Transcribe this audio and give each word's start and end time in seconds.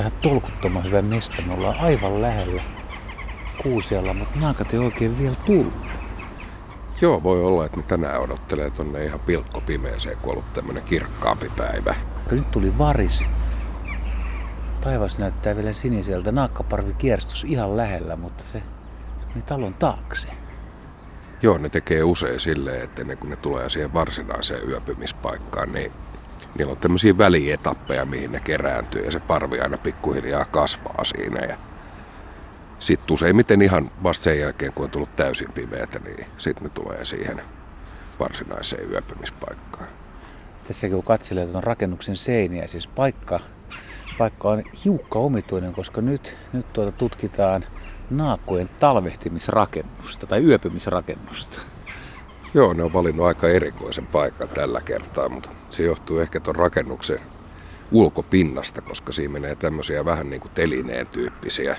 Tähän 0.00 0.12
tolkuttoman 0.22 0.84
hyvä 0.84 1.02
mesta. 1.02 1.42
Me 1.46 1.54
ollaan 1.54 1.80
aivan 1.80 2.22
lähellä 2.22 2.62
Kuusialla, 3.62 4.14
mutta 4.14 4.38
naakat 4.38 4.72
ei 4.72 4.78
oikein 4.78 5.18
vielä 5.18 5.34
tullut. 5.46 5.86
Joo, 7.00 7.22
voi 7.22 7.44
olla, 7.44 7.64
että 7.64 7.76
ne 7.76 7.82
tänään 7.82 8.20
odottelee 8.20 8.70
tonne 8.70 9.04
ihan 9.04 9.20
pilkko 9.20 9.60
pimeeseen, 9.60 10.16
kun 10.16 10.30
on 10.30 10.32
ollut 10.32 10.52
tämmönen 10.52 10.82
kirkkaampi 10.82 11.50
päivä. 11.56 11.94
Nyt 12.30 12.50
tuli 12.50 12.78
varis. 12.78 13.26
Taivas 14.80 15.18
näyttää 15.18 15.56
vielä 15.56 15.72
siniseltä. 15.72 16.32
Naakkaparvi 16.32 16.92
kierstus 16.92 17.44
ihan 17.44 17.76
lähellä, 17.76 18.16
mutta 18.16 18.44
se, 18.44 18.62
se 19.18 19.26
meni 19.26 19.42
talon 19.42 19.74
taakse. 19.74 20.28
Joo, 21.42 21.58
ne 21.58 21.68
tekee 21.68 22.02
usein 22.02 22.40
silleen, 22.40 22.84
että 22.84 23.02
ennen 23.02 23.18
kuin 23.18 23.30
ne 23.30 23.36
tulee 23.36 23.70
siihen 23.70 23.94
varsinaiseen 23.94 24.68
yöpymispaikkaan, 24.68 25.72
niin 25.72 25.92
niillä 26.58 26.70
on 26.70 26.78
tämmöisiä 26.78 27.18
välietappeja, 27.18 28.06
mihin 28.06 28.32
ne 28.32 28.40
kerääntyy 28.40 29.04
ja 29.04 29.10
se 29.12 29.20
parvi 29.20 29.60
aina 29.60 29.78
pikkuhiljaa 29.78 30.44
kasvaa 30.44 31.04
siinä. 31.04 31.46
Ja 31.46 31.56
sitten 32.78 33.14
useimmiten 33.14 33.62
ihan 33.62 33.90
vasta 34.02 34.24
sen 34.24 34.40
jälkeen, 34.40 34.72
kun 34.72 34.84
on 34.84 34.90
tullut 34.90 35.16
täysin 35.16 35.52
pimeätä, 35.52 35.98
niin 35.98 36.26
sitten 36.38 36.64
ne 36.64 36.70
tulee 36.70 37.04
siihen 37.04 37.42
varsinaiseen 38.20 38.90
yöpymispaikkaan. 38.92 39.88
Tässä 40.68 40.88
kun 40.88 41.02
katselee 41.02 41.46
tuon 41.46 41.64
rakennuksen 41.64 42.16
seiniä, 42.16 42.66
siis 42.66 42.86
paikka, 42.86 43.40
paikka 44.18 44.50
on 44.50 44.62
hiukka 44.84 45.18
omituinen, 45.18 45.72
koska 45.72 46.00
nyt, 46.00 46.36
nyt 46.52 46.72
tuota 46.72 46.92
tutkitaan 46.92 47.64
naakkojen 48.10 48.70
talvehtimisrakennusta 48.80 50.26
tai 50.26 50.44
yöpymisrakennusta. 50.44 51.60
Joo, 52.54 52.72
ne 52.72 52.82
on 52.82 52.92
valinnut 52.92 53.26
aika 53.26 53.48
erikoisen 53.48 54.06
paikan 54.06 54.48
tällä 54.48 54.80
kertaa, 54.80 55.28
mutta 55.28 55.50
se 55.70 55.82
johtuu 55.82 56.18
ehkä 56.18 56.40
tuon 56.40 56.56
rakennuksen 56.56 57.20
ulkopinnasta, 57.92 58.80
koska 58.80 59.12
siinä 59.12 59.32
menee 59.32 59.54
tämmöisiä 59.54 60.04
vähän 60.04 60.30
niin 60.30 60.40
kuin 60.40 60.52
telineen 60.54 61.06
tyyppisiä 61.06 61.76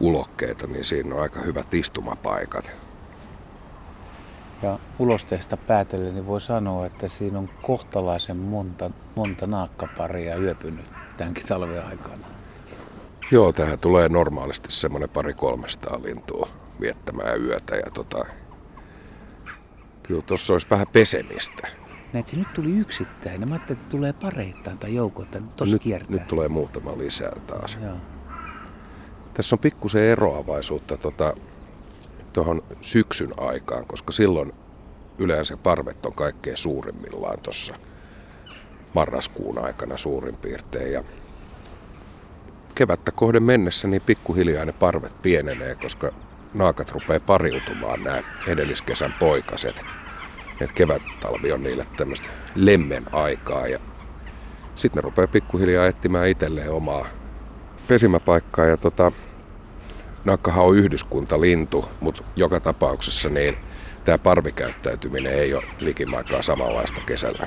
ulokkeita, 0.00 0.66
niin 0.66 0.84
siinä 0.84 1.14
on 1.14 1.22
aika 1.22 1.40
hyvät 1.40 1.74
istumapaikat. 1.74 2.70
Ja 4.62 4.78
ulosteesta 4.98 5.56
päätellen 5.56 6.14
niin 6.14 6.26
voi 6.26 6.40
sanoa, 6.40 6.86
että 6.86 7.08
siinä 7.08 7.38
on 7.38 7.48
kohtalaisen 7.62 8.36
monta, 8.36 8.90
monta 9.14 9.46
naakkaparia 9.46 10.36
yöpynyt 10.36 10.86
tämänkin 11.16 11.46
talven 11.46 11.86
aikana. 11.86 12.26
Joo, 13.30 13.52
tähän 13.52 13.78
tulee 13.78 14.08
normaalisti 14.08 14.72
semmoinen 14.72 15.10
pari 15.10 15.34
kolmesta 15.34 16.00
lintua 16.02 16.48
viettämään 16.80 17.42
yötä. 17.42 17.76
Ja 17.76 17.90
tota, 17.94 18.26
kyllä 20.08 20.22
tuossa 20.22 20.52
olisi 20.52 20.66
vähän 20.70 20.86
pesemistä. 20.92 21.68
Näet, 22.12 22.32
nyt 22.32 22.54
tuli 22.54 22.78
yksittäin. 22.78 23.48
Mä 23.48 23.54
ajattelin, 23.54 23.80
että 23.80 23.90
tulee 23.90 24.12
pareittain 24.12 24.78
tai 24.78 24.94
joukottain. 24.94 25.48
Tuossa 25.48 25.74
nyt, 25.74 25.82
kiertää. 25.82 26.16
nyt 26.16 26.28
tulee 26.28 26.48
muutama 26.48 26.98
lisää 26.98 27.36
taas. 27.46 27.78
Joo. 27.82 27.96
Tässä 29.34 29.54
on 29.54 29.60
pikkusen 29.60 30.02
eroavaisuutta 30.02 30.96
tuohon 32.32 32.62
tota, 32.62 32.74
syksyn 32.80 33.32
aikaan, 33.36 33.86
koska 33.86 34.12
silloin 34.12 34.52
yleensä 35.18 35.56
parvet 35.56 36.06
on 36.06 36.12
kaikkein 36.12 36.56
suurimmillaan 36.56 37.40
tuossa 37.40 37.74
marraskuun 38.94 39.58
aikana 39.58 39.96
suurin 39.96 40.36
piirtein. 40.36 40.92
Ja 40.92 41.04
kevättä 42.74 43.10
kohden 43.10 43.42
mennessä 43.42 43.88
niin 43.88 44.02
pikkuhiljaa 44.06 44.64
ne 44.64 44.72
parvet 44.72 45.22
pienenee, 45.22 45.74
koska 45.74 46.12
naakat 46.54 46.90
rupeaa 46.90 47.20
pariutumaan 47.20 48.04
nämä 48.04 48.22
edelliskesän 48.48 49.14
poikaset. 49.18 49.80
Et 50.60 50.72
kevät-talvi 50.72 51.52
on 51.52 51.62
niille 51.62 51.86
tämmöistä 51.96 52.28
lemmen 52.54 53.14
aikaa 53.14 53.66
ja 53.66 53.78
sitten 54.74 54.98
ne 54.98 55.04
rupeaa 55.04 55.28
pikkuhiljaa 55.28 55.86
etsimään 55.86 56.28
itselleen 56.28 56.72
omaa 56.72 57.06
pesimäpaikkaa 57.88 58.64
ja 58.64 58.76
tota, 58.76 59.12
naakkahan 60.24 60.64
on 60.64 60.76
yhdyskuntalintu, 60.76 61.88
mutta 62.00 62.24
joka 62.36 62.60
tapauksessa 62.60 63.28
niin 63.28 63.56
tämä 64.04 64.18
parvikäyttäytyminen 64.18 65.34
ei 65.34 65.54
ole 65.54 65.64
likimaikaa 65.80 66.42
samanlaista 66.42 67.00
kesällä. 67.06 67.46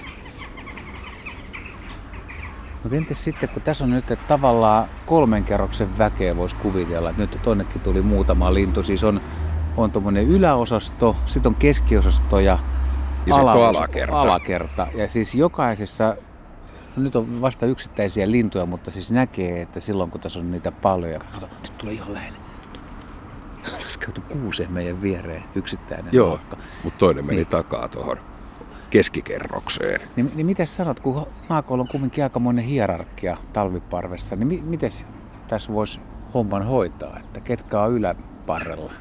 Mutta 2.83 2.97
entäs 2.97 3.23
sitten, 3.23 3.49
kun 3.49 3.61
tässä 3.61 3.83
on 3.83 3.89
nyt 3.89 4.11
että 4.11 4.27
tavallaan 4.27 4.89
kolmen 5.05 5.43
kerroksen 5.43 5.97
väkeä 5.97 6.37
voisi 6.37 6.55
kuvitella, 6.55 7.09
että 7.09 7.21
nyt 7.21 7.39
tonnekin 7.43 7.81
tuli 7.81 8.01
muutama 8.01 8.53
lintu, 8.53 8.83
siis 8.83 9.03
on, 9.03 9.21
on 9.77 9.91
tuommoinen 9.91 10.27
yläosasto, 10.27 11.15
sitten 11.25 11.49
on 11.49 11.55
keskiosasto 11.55 12.39
ja, 12.39 12.59
ja 13.25 13.35
ala, 13.35 13.67
alakerta. 13.67 14.21
alakerta. 14.21 14.87
Ja 14.95 15.07
siis 15.07 15.35
jokaisessa, 15.35 16.15
no 16.95 17.03
nyt 17.03 17.15
on 17.15 17.41
vasta 17.41 17.65
yksittäisiä 17.65 18.31
lintuja, 18.31 18.65
mutta 18.65 18.91
siis 18.91 19.11
näkee, 19.11 19.61
että 19.61 19.79
silloin 19.79 20.11
kun 20.11 20.21
tässä 20.21 20.39
on 20.39 20.51
niitä 20.51 20.71
paljon, 20.71 21.21
kato, 21.33 21.47
nyt 21.61 21.77
tulee 21.77 21.93
ihan 21.93 22.13
lähelle. 22.13 22.37
Kato 24.05 24.21
kuuseen 24.21 24.71
meidän 24.71 25.01
viereen 25.01 25.43
yksittäinen 25.55 26.09
Joo, 26.11 26.39
mutta 26.83 26.99
toinen 26.99 27.25
meni 27.25 27.35
niin. 27.35 27.47
takaa 27.47 27.87
tuohon 27.87 28.17
keskikerrokseen. 28.91 30.01
Niin, 30.15 30.31
niin 30.35 30.45
miten 30.45 30.67
sanot, 30.67 30.99
kun 30.99 31.27
naakoilla 31.49 31.81
on 31.81 31.87
kumminkin 31.87 32.23
aikamoinen 32.23 32.65
hierarkia 32.65 33.37
talviparvessa, 33.53 34.35
niin 34.35 34.47
mi- 34.47 34.61
miten 34.65 34.91
tässä 35.47 35.73
voisi 35.73 35.99
homman 36.33 36.65
hoitaa, 36.65 37.19
että 37.19 37.39
ketkä 37.39 37.81
on 37.81 37.91
yläparrella? 37.91 38.93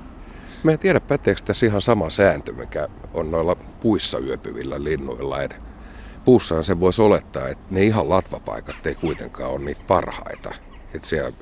Mä 0.62 0.70
en 0.70 0.78
tiedä, 0.78 1.00
päteekö 1.00 1.40
tässä 1.44 1.66
ihan 1.66 1.82
sama 1.82 2.10
sääntö, 2.10 2.52
mikä 2.52 2.88
on 3.14 3.30
noilla 3.30 3.56
puissa 3.80 4.18
yöpyvillä 4.18 4.84
linnuilla. 4.84 5.42
Et 5.42 5.56
puussahan 6.24 6.64
se 6.64 6.80
voisi 6.80 7.02
olettaa, 7.02 7.48
että 7.48 7.64
ne 7.70 7.82
ihan 7.82 8.08
latvapaikat 8.08 8.86
ei 8.86 8.94
kuitenkaan 8.94 9.50
ole 9.50 9.58
niitä 9.58 9.82
parhaita. 9.86 10.54
Että 10.94 11.08
siellä 11.08 11.32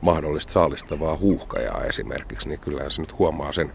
mahdollista 0.00 0.52
saalistavaa 0.52 1.16
huuhkajaa 1.16 1.84
esimerkiksi, 1.84 2.48
niin 2.48 2.60
kyllähän 2.60 2.90
se 2.90 3.02
nyt 3.02 3.18
huomaa 3.18 3.52
sen 3.52 3.72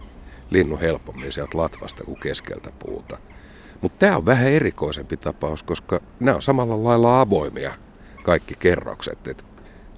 linnun 0.50 0.80
helpommin 0.80 1.32
sieltä 1.32 1.58
latvasta 1.58 2.04
kuin 2.04 2.20
keskeltä 2.20 2.70
puuta. 2.86 3.18
Mutta 3.84 4.00
tämä 4.00 4.18
on 4.18 4.26
vähän 4.26 4.48
erikoisempi 4.48 5.18
tapaus, 5.18 5.64
koska 5.64 6.02
nämä 6.20 6.36
on 6.36 6.42
samalla 6.42 6.84
lailla 6.84 7.22
avoimia 7.22 7.74
kaikki 8.24 8.56
kerrokset. 8.60 9.28
Et 9.28 9.46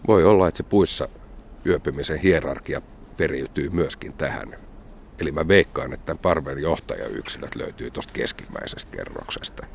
voi 0.07 0.23
olla, 0.23 0.47
että 0.47 0.57
se 0.57 0.63
puissa 0.63 1.09
yöpymisen 1.66 2.19
hierarkia 2.19 2.81
periytyy 3.18 3.69
myöskin 3.69 4.13
tähän. 4.13 4.56
Eli 5.19 5.31
mä 5.31 5.47
veikkaan, 5.47 5.94
että 5.94 6.06
tämän 6.06 6.19
parven 6.19 6.59
johtajayksilöt 6.59 7.56
löytyy 7.56 7.91
tuosta 7.91 8.13
keskimmäisestä 8.13 8.97
kerroksesta. 8.97 9.66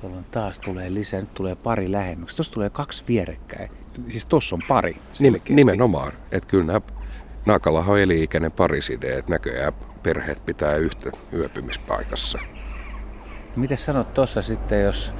Tuolla 0.00 0.22
taas 0.30 0.60
tulee 0.60 0.94
lisää, 0.94 1.20
nyt 1.20 1.34
tulee 1.34 1.54
pari 1.54 1.92
lähemmäksi. 1.92 2.36
Tuossa 2.36 2.52
tulee 2.52 2.70
kaksi 2.70 3.04
vierekkäin. 3.08 3.70
Siis 4.10 4.26
tuossa 4.26 4.56
on 4.56 4.62
pari. 4.68 4.96
Selkeästi. 5.12 5.54
Nimenomaan. 5.54 6.12
Että 6.32 6.48
kyllä 6.48 6.64
nämä 6.64 6.80
Naakallahan 7.46 7.92
on 7.92 8.00
eli-ikäinen 8.00 8.52
pariside, 8.52 9.18
että 9.18 9.30
näköjään 9.30 9.72
perheet 10.02 10.46
pitää 10.46 10.76
yhtä 10.76 11.10
yöpymispaikassa. 11.32 12.38
Miten 13.56 13.78
sanot 13.78 14.14
tuossa 14.14 14.42
sitten, 14.42 14.82
jos 14.82 15.14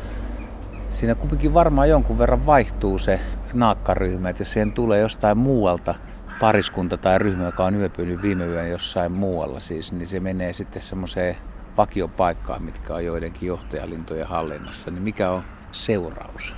siinä 0.88 1.14
kuitenkin 1.14 1.54
varmaan 1.54 1.88
jonkun 1.88 2.18
verran 2.18 2.46
vaihtuu 2.46 2.98
se 2.98 3.20
naakkaryhmä, 3.54 4.28
että 4.28 4.40
jos 4.40 4.52
siihen 4.52 4.72
tulee 4.72 5.00
jostain 5.00 5.38
muualta 5.38 5.94
pariskunta 6.40 6.96
tai 6.96 7.18
ryhmä, 7.18 7.44
joka 7.44 7.64
on 7.64 7.74
yöpynyt 7.74 8.22
viime 8.22 8.46
yön 8.46 8.70
jossain 8.70 9.12
muualla 9.12 9.60
siis, 9.60 9.92
niin 9.92 10.08
se 10.08 10.20
menee 10.20 10.52
sitten 10.52 10.82
semmoiseen 10.82 11.36
vakiopaikkaan, 11.76 12.62
mitkä 12.62 12.94
on 12.94 13.04
joidenkin 13.04 13.46
johtajalintojen 13.46 14.26
hallinnassa, 14.26 14.90
niin 14.90 15.02
mikä 15.02 15.30
on 15.30 15.42
seuraus? 15.72 16.54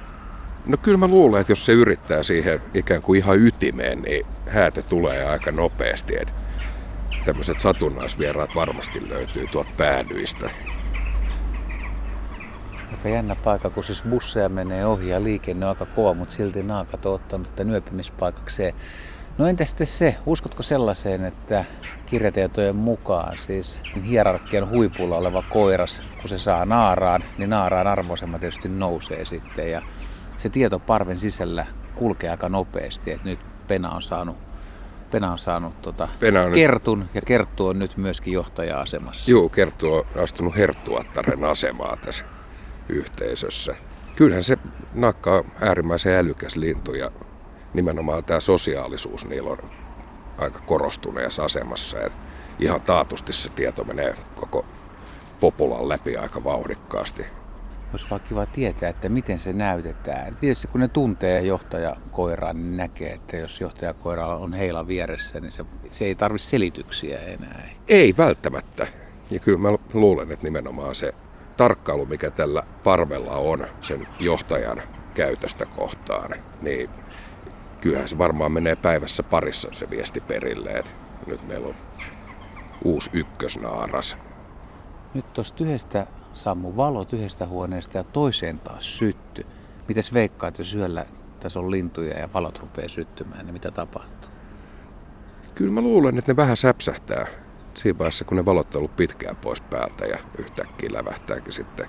No 0.66 0.76
kyllä 0.76 0.98
mä 0.98 1.08
luulen, 1.08 1.40
että 1.40 1.52
jos 1.52 1.66
se 1.66 1.72
yrittää 1.72 2.22
siihen 2.22 2.60
ikään 2.74 3.02
kuin 3.02 3.18
ihan 3.18 3.38
ytimeen, 3.38 4.02
niin 4.02 4.26
häätö 4.46 4.82
tulee 4.82 5.24
aika 5.24 5.52
nopeasti. 5.52 6.16
Että 6.20 6.34
tämmöiset 7.24 7.60
satunnaisvieraat 7.60 8.54
varmasti 8.54 9.08
löytyy 9.08 9.46
tuolta 9.46 9.70
päädyistä. 9.76 10.50
Aika 12.92 13.08
jännä 13.08 13.36
paikka, 13.36 13.70
kun 13.70 13.84
siis 13.84 14.02
busseja 14.10 14.48
menee 14.48 14.86
ohi 14.86 15.08
ja 15.08 15.22
liikenne 15.22 15.66
on 15.66 15.68
aika 15.68 15.86
kova, 15.86 16.14
mutta 16.14 16.34
silti 16.34 16.62
naakat 16.62 17.06
on 17.06 17.14
ottanut 17.14 17.56
tämän 17.56 17.72
yöpymispaikakseen. 17.72 18.74
No 19.38 19.46
entä 19.46 19.64
sitten 19.64 19.86
se, 19.86 20.16
uskotko 20.26 20.62
sellaiseen, 20.62 21.24
että 21.24 21.64
kirjatietojen 22.06 22.76
mukaan 22.76 23.38
siis 23.38 23.80
hierarkian 24.08 24.70
huipulla 24.70 25.16
oleva 25.16 25.42
koiras, 25.42 26.02
kun 26.20 26.28
se 26.28 26.38
saa 26.38 26.64
naaraan, 26.64 27.24
niin 27.38 27.50
naaraan 27.50 27.86
arvoisema 27.86 28.38
tietysti 28.38 28.68
nousee 28.68 29.24
sitten 29.24 29.70
ja 29.70 29.82
se 30.36 30.48
tieto 30.48 30.78
parven 30.78 31.18
sisällä 31.18 31.66
kulkee 31.94 32.30
aika 32.30 32.48
nopeasti, 32.48 33.10
että 33.12 33.28
nyt 33.28 33.38
Pena 33.68 33.90
on 33.90 34.02
saanut 34.02 34.36
Pena 35.10 35.32
on 35.32 35.38
saanut 35.38 35.82
tota 35.82 36.08
Pena 36.20 36.42
on 36.42 36.52
Kertun 36.52 36.98
nyt... 36.98 37.08
ja 37.14 37.20
Kerttu 37.20 37.66
on 37.66 37.78
nyt 37.78 37.96
myöskin 37.96 38.32
johtaja-asemassa. 38.32 39.30
Joo, 39.30 39.48
Kerttu 39.48 39.94
on 39.94 40.04
astunut 40.22 40.56
Herttuattaren 40.56 41.44
asemaa 41.44 41.96
tässä 41.96 42.24
yhteisössä. 42.90 43.74
Kyllähän 44.16 44.44
se 44.44 44.58
nakka 44.94 45.34
on 45.34 45.44
äärimmäisen 45.60 46.16
älykäs 46.16 46.56
lintu 46.56 46.94
ja 46.94 47.10
nimenomaan 47.74 48.24
tämä 48.24 48.40
sosiaalisuus 48.40 49.26
niillä 49.26 49.50
on 49.50 49.58
aika 50.38 50.60
korostuneessa 50.60 51.44
asemassa. 51.44 52.00
Et 52.00 52.12
ihan 52.58 52.80
taatusti 52.80 53.32
se 53.32 53.50
tieto 53.50 53.84
menee 53.84 54.14
koko 54.34 54.64
populan 55.40 55.88
läpi 55.88 56.16
aika 56.16 56.44
vauhdikkaasti. 56.44 57.26
olisi 57.90 58.06
vaan 58.10 58.20
kiva 58.20 58.46
tietää, 58.46 58.88
että 58.88 59.08
miten 59.08 59.38
se 59.38 59.52
näytetään. 59.52 60.36
Tietysti 60.40 60.68
kun 60.68 60.80
ne 60.80 60.88
tuntee 60.88 61.40
johtajakoiraa, 61.40 62.52
niin 62.52 62.76
näkee, 62.76 63.12
että 63.12 63.36
jos 63.36 63.60
johtajakoira 63.60 64.36
on 64.36 64.52
heila 64.52 64.86
vieressä, 64.86 65.40
niin 65.40 65.52
se, 65.52 65.64
se 65.90 66.04
ei 66.04 66.14
tarvitse 66.14 66.48
selityksiä 66.48 67.18
enää. 67.18 67.68
Ei 67.88 68.14
välttämättä. 68.16 68.86
Ja 69.30 69.38
kyllä 69.38 69.58
mä 69.58 69.68
luulen, 69.92 70.32
että 70.32 70.46
nimenomaan 70.46 70.96
se 70.96 71.14
tarkkailu, 71.60 72.06
mikä 72.06 72.30
tällä 72.30 72.62
parvella 72.84 73.32
on 73.32 73.66
sen 73.80 74.08
johtajan 74.20 74.82
käytöstä 75.14 75.66
kohtaan, 75.66 76.30
niin 76.62 76.90
kyllähän 77.80 78.08
se 78.08 78.18
varmaan 78.18 78.52
menee 78.52 78.76
päivässä 78.76 79.22
parissa 79.22 79.68
se 79.72 79.90
viesti 79.90 80.20
perille, 80.20 80.70
että 80.70 80.90
nyt 81.26 81.48
meillä 81.48 81.68
on 81.68 81.74
uusi 82.84 83.10
ykkösnaaras. 83.12 84.16
Nyt 85.14 85.32
tuosta 85.32 85.64
yhdestä 85.64 86.06
sammu 86.32 86.76
valot 86.76 87.12
yhdestä 87.12 87.46
huoneesta 87.46 87.98
ja 87.98 88.04
toiseen 88.04 88.58
taas 88.58 88.98
sytty. 88.98 89.46
Mites 89.88 90.14
veikkaat, 90.14 90.58
jos 90.58 90.74
yöllä 90.74 91.06
tässä 91.40 91.58
on 91.58 91.70
lintuja 91.70 92.18
ja 92.18 92.28
valot 92.34 92.58
rupeaa 92.58 92.88
syttymään, 92.88 93.46
niin 93.46 93.54
mitä 93.54 93.70
tapahtuu? 93.70 94.30
Kyllä 95.54 95.72
mä 95.72 95.80
luulen, 95.80 96.18
että 96.18 96.32
ne 96.32 96.36
vähän 96.36 96.56
säpsähtää 96.56 97.26
siinä 97.74 97.98
vaiheessa, 97.98 98.24
kun 98.24 98.36
ne 98.36 98.44
valot 98.44 98.74
on 98.74 98.78
ollut 98.78 98.96
pitkään 98.96 99.36
pois 99.36 99.60
päältä 99.60 100.06
ja 100.06 100.18
yhtäkkiä 100.38 100.90
lävähtääkin 100.92 101.52
sitten 101.52 101.86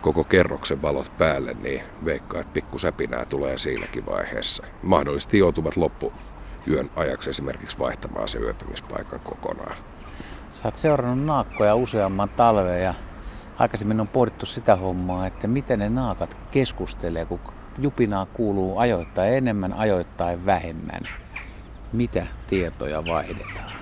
koko 0.00 0.24
kerroksen 0.24 0.82
valot 0.82 1.12
päälle, 1.18 1.54
niin 1.54 1.82
veikkaa, 2.04 2.40
että 2.40 2.52
pikku 2.52 2.78
säpinää 2.78 3.24
tulee 3.24 3.58
siinäkin 3.58 4.06
vaiheessa. 4.06 4.62
Mahdollisesti 4.82 5.38
joutuvat 5.38 5.76
loppu 5.76 6.12
yön 6.68 6.90
ajaksi 6.96 7.30
esimerkiksi 7.30 7.78
vaihtamaan 7.78 8.28
se 8.28 8.38
yöpymispaikan 8.38 9.20
kokonaan. 9.20 9.76
Sä 10.52 10.62
oot 10.64 10.76
seurannut 10.76 11.26
naakkoja 11.26 11.74
useamman 11.74 12.28
talven 12.28 12.82
ja 12.82 12.94
aikaisemmin 13.58 14.00
on 14.00 14.08
pohdittu 14.08 14.46
sitä 14.46 14.76
hommaa, 14.76 15.26
että 15.26 15.48
miten 15.48 15.78
ne 15.78 15.88
naakat 15.88 16.38
keskustelee, 16.50 17.26
kun 17.26 17.40
jupinaa 17.78 18.26
kuuluu 18.26 18.78
ajoittain 18.78 19.34
enemmän, 19.34 19.72
ajoittain 19.72 20.46
vähemmän. 20.46 21.00
Mitä 21.92 22.26
tietoja 22.46 23.04
vaihdetaan 23.04 23.79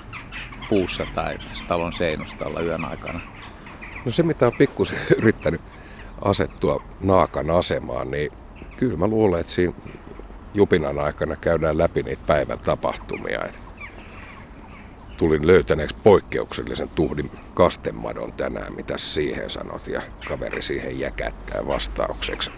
puussa 0.69 1.07
tai 1.15 1.39
tässä 1.39 1.67
talon 1.69 1.93
seinustalla 1.93 2.61
yön 2.61 2.85
aikana? 2.85 3.21
No 4.05 4.11
se, 4.11 4.23
mitä 4.23 4.47
on 4.47 4.53
pikkusen 4.53 4.99
yrittänyt 5.19 5.61
asettua 6.21 6.83
naakan 7.01 7.51
asemaan, 7.51 8.11
niin 8.11 8.33
kyllä 8.77 8.97
mä 8.97 9.07
luulen, 9.07 9.41
että 9.41 9.53
siinä 9.53 9.73
jupinan 10.55 10.99
aikana 10.99 11.37
käydään 11.37 11.79
läpi 11.79 12.03
niitä 12.03 12.23
päivän 12.27 12.59
tapahtumia. 12.59 13.45
Et 13.45 13.59
tulin 15.17 15.47
löytäneeksi 15.47 15.97
poikkeuksellisen 16.03 16.89
tuhdin 16.89 17.31
kastemadon 17.55 18.33
tänään, 18.33 18.73
mitä 18.73 18.99
siihen 18.99 19.51
sanot, 19.51 19.87
ja 19.87 20.03
kaveri 20.29 20.63
siihen 20.63 20.99
jäkättää 20.99 21.67
vastaukseksi. 21.67 22.51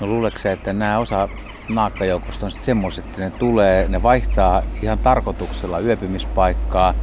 No 0.00 0.06
luuleeko 0.06 0.48
että 0.48 0.72
nämä 0.72 0.98
osa 0.98 1.28
naakkajoukosta 1.68 2.46
on 2.46 2.50
sitten 2.50 2.66
semmoiset, 2.66 3.06
että 3.06 3.20
ne 3.20 3.30
tulee, 3.30 3.88
ne 3.88 4.02
vaihtaa 4.02 4.62
ihan 4.82 4.98
tarkoituksella 4.98 5.80
yöpymispaikkaa, 5.80 6.94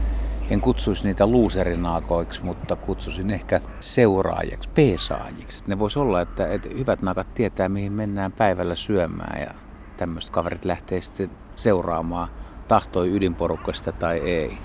en 0.50 0.62
kutsuisi 0.62 1.08
niitä 1.08 1.28
luuserinaakoiksi, 1.28 2.44
mutta 2.44 2.76
kutsuisin 2.76 3.32
ehkä 3.32 3.62
seuraajiksi, 3.80 4.70
peesaajiksi. 4.70 5.64
Ne 5.68 5.80
voisi 5.80 6.00
olla, 6.00 6.22
että, 6.22 6.48
että 6.48 6.70
hyvät 6.78 7.02
naakat 7.02 7.34
tietää, 7.34 7.70
mihin 7.70 7.94
mennään 7.94 8.32
päivällä 8.32 8.76
syömään 8.76 9.42
ja 9.42 9.54
tämmöiset 9.98 10.32
kaverit 10.32 10.66
lähtee 10.66 11.02
sitten 11.02 11.30
seuraamaan, 11.56 12.30
tahtoi 12.68 13.16
ydinporukasta 13.16 13.92
tai 13.92 14.18
ei. 14.18 14.58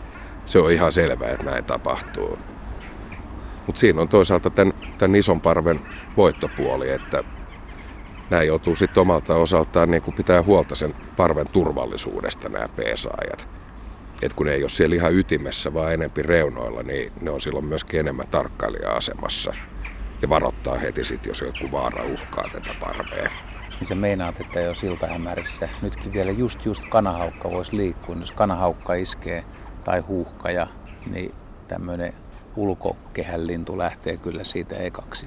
Se 0.45 0.59
on 0.59 0.73
ihan 0.73 0.93
selvää, 0.93 1.29
että 1.29 1.45
näin 1.45 1.65
tapahtuu. 1.65 2.39
Mutta 3.67 3.81
siinä 3.81 4.01
on 4.01 4.09
toisaalta 4.09 4.51
tämän, 4.51 4.75
tämän 4.99 5.17
ison 5.17 5.41
parven 5.41 5.81
voittopuoli, 6.17 6.91
että 6.91 7.25
nämä 8.31 8.43
joutuu 8.43 8.77
sitten 8.77 9.01
omalta 9.01 9.35
osaltaan 9.35 9.91
niin 9.91 10.03
pitää 10.17 10.43
huolta 10.43 10.75
sen 10.75 10.95
parven 11.17 11.49
turvallisuudesta 11.49 12.49
nämä 12.49 12.69
peesaajat 12.77 13.49
että 14.23 14.37
kun 14.37 14.47
ne 14.47 14.53
ei 14.53 14.63
ole 14.63 14.71
siellä 14.71 14.97
ihan 14.97 15.15
ytimessä, 15.15 15.75
vaan 15.75 15.95
enempi 15.95 16.23
reunoilla, 16.23 16.83
niin 16.83 17.13
ne 17.21 17.31
on 17.31 17.41
silloin 17.41 17.65
myöskin 17.65 18.01
enemmän 18.01 18.27
tarkkailija-asemassa. 18.27 19.53
Ja 20.23 20.29
varoittaa 20.29 20.79
heti 20.79 21.05
sitten, 21.05 21.31
jos 21.31 21.41
joku 21.41 21.73
vaara 21.73 22.05
uhkaa 22.05 22.45
tätä 22.53 22.71
parvea. 22.81 23.31
Niin 23.81 23.89
sä 23.89 23.95
meinaat, 23.95 24.41
että 24.41 24.61
jos 24.61 24.85
iltahämärissä 24.85 25.69
nytkin 25.83 26.13
vielä 26.13 26.31
just 26.31 26.65
just 26.65 26.85
kanahaukka 26.85 27.51
voisi 27.51 27.77
liikkua, 27.77 28.17
jos 28.21 28.33
kanahaukka 28.33 28.95
iskee 28.95 29.45
tai 29.85 30.01
huuhkaja, 30.01 30.67
niin 31.07 31.35
tämmöinen 31.69 32.13
ulkokehän 32.57 33.47
lintu 33.47 33.79
lähtee 33.79 34.17
kyllä 34.17 34.45
siitä 34.45 34.77
ekaksi. 34.77 35.27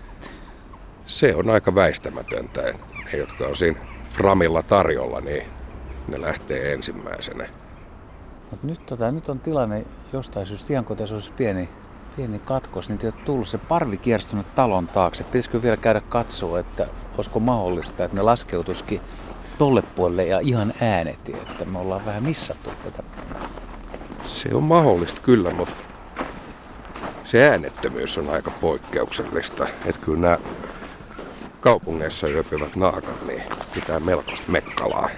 Se 1.06 1.36
on 1.36 1.50
aika 1.50 1.76
väistämätöntä. 1.76 2.62
Ne, 2.62 3.18
jotka 3.18 3.46
on 3.48 3.56
siinä 3.56 3.80
framilla 4.10 4.64
tarjolla, 4.64 5.22
niin 5.22 5.44
ne 6.08 6.22
lähtee 6.22 6.74
ensimmäisenä. 6.74 7.48
Mutta 8.52 8.68
nyt, 8.68 8.86
tota, 8.86 9.12
nyt 9.12 9.30
on 9.30 9.40
tilanne 9.40 9.86
jostain 10.14 10.46
syystä, 10.46 10.74
ihan 10.74 10.86
kun 10.86 10.98
tässä 10.98 11.16
olisi 11.16 11.32
pieni, 11.32 11.70
pieni 12.16 12.40
katkos, 12.40 12.90
niin 12.90 13.00
ei 13.04 13.08
ole 13.08 13.24
tullut 13.26 13.48
se 13.48 13.58
parvi 13.58 13.98
kierstunut 13.98 14.56
talon 14.56 14.88
taakse. 14.88 15.24
Pitäisikö 15.24 15.62
vielä 15.62 15.78
käydä 15.78 16.02
katsoa, 16.02 16.60
että 16.60 16.88
olisiko 17.18 17.40
mahdollista, 17.40 18.04
että 18.04 18.18
ne 18.18 18.22
laskeutuisikin 18.22 19.02
tolle 19.58 19.82
puolelle 19.82 20.26
ja 20.26 20.40
ihan 20.40 20.74
ääneti, 20.82 21.32
että 21.32 21.66
me 21.66 21.80
ollaan 21.80 22.06
vähän 22.06 22.24
missattu 22.24 22.70
tätä. 22.84 23.04
Se 24.26 24.50
on 24.54 24.64
mahdollista 24.64 25.22
kyllä, 25.22 25.52
mutta 25.54 25.74
se 27.24 27.50
äänettömyys 27.50 28.18
on 28.18 28.30
aika 28.30 28.52
poikkeuksellista. 28.52 29.68
Että 29.86 30.02
kyllä 30.02 30.20
nämä 30.20 30.38
kaupungeissa 31.63 32.27
yöpyvät 32.27 32.75
naakat, 32.75 33.27
niin 33.27 33.44
pitää 33.74 34.00
melkoista 34.00 34.51
mekkalaa. 34.51 35.10